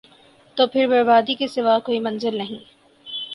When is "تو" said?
0.57-0.67